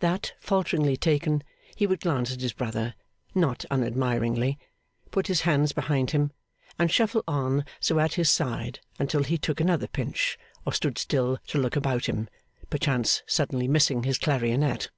That 0.00 0.32
falteringly 0.40 0.96
taken, 0.96 1.44
he 1.76 1.86
would 1.86 2.00
glance 2.00 2.32
at 2.32 2.40
his 2.40 2.52
brother 2.52 2.94
not 3.36 3.64
unadmiringly, 3.70 4.58
put 5.12 5.28
his 5.28 5.42
hands 5.42 5.70
behind 5.72 6.10
him, 6.10 6.32
and 6.76 6.90
shuffle 6.90 7.22
on 7.28 7.64
so 7.78 8.00
at 8.00 8.14
his 8.14 8.28
side 8.28 8.80
until 8.98 9.22
he 9.22 9.38
took 9.38 9.60
another 9.60 9.86
pinch, 9.86 10.36
or 10.66 10.72
stood 10.72 10.98
still 10.98 11.38
to 11.46 11.58
look 11.58 11.76
about 11.76 12.06
him 12.06 12.28
perchance 12.68 13.22
suddenly 13.28 13.68
missing 13.68 14.02
his 14.02 14.18
clarionet. 14.18 14.90